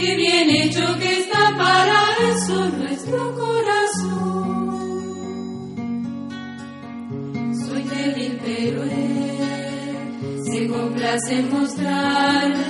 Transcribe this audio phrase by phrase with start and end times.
[0.00, 1.98] qué bien hecho que está para
[2.32, 4.66] eso nuestro corazón.
[7.64, 12.64] Soy débil, pero él se complace en mostrarme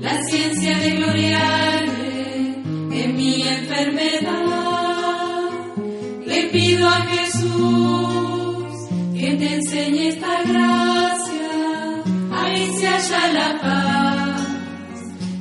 [0.00, 2.54] la ciencia de gloriarme
[3.02, 4.42] en mi enfermedad.
[6.24, 8.72] Le pido a Jesús
[9.18, 11.50] que te enseñe esta gracia,
[12.32, 14.25] ahí se halla la paz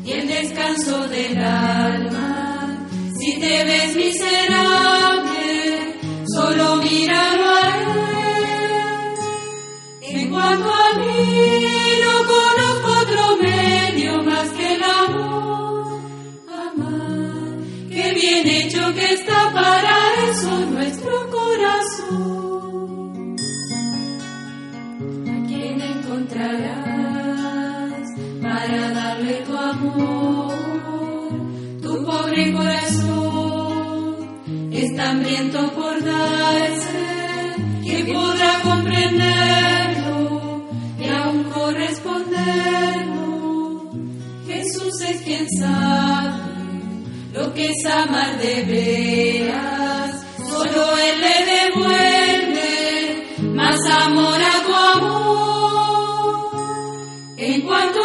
[0.05, 2.77] y el descanso del alma.
[3.17, 5.95] Si te ves miserable,
[6.27, 7.85] solo míralo a él.
[10.01, 11.59] En cuanto a mí,
[12.03, 16.01] no conozco otro medio más que el amor.
[16.49, 17.57] Amar,
[17.89, 19.97] qué bien hecho que está para
[20.29, 23.35] eso nuestro corazón.
[25.27, 26.74] ¿A quién encontrarás
[28.65, 30.53] para darle tu amor?
[31.81, 34.15] Tu pobre corazón
[34.71, 37.05] está hambriento por darse,
[37.83, 40.65] que podrá comprenderlo
[40.99, 43.91] y aún corresponderlo.
[44.47, 46.41] Jesús es quien sabe
[47.33, 52.71] lo que es amar de veras, solo Él le devuelve
[53.53, 55.35] más amor a tu amor.
[57.37, 58.04] En cuanto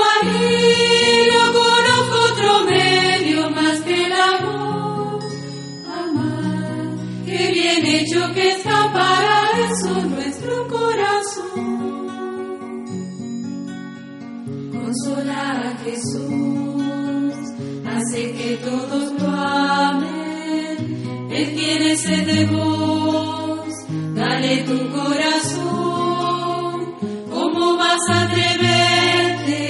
[7.97, 12.07] hecho que está para eso nuestro corazón.
[14.73, 17.35] Consola a Jesús,
[17.87, 20.77] hace que todos lo amen.
[21.33, 23.69] Él tiene sed de vos,
[24.15, 26.41] dale tu corazón.
[27.31, 29.63] ¿Cómo vas a atreverte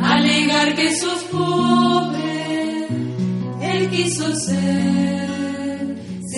[0.00, 2.88] a alegar que sos pobre?
[3.62, 5.47] Él quiso ser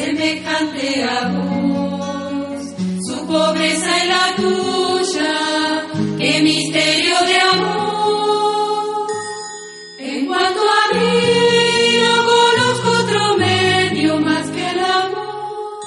[0.01, 2.65] semejante a vos,
[3.07, 5.87] su pobreza y la tuya,
[6.19, 9.07] qué misterio de amor.
[9.99, 15.81] En cuanto a mí, no conozco otro medio más que el amor.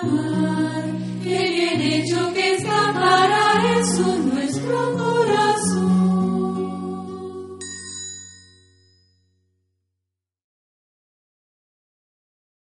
[0.00, 0.84] Amar,
[1.24, 2.45] qué bien hecho que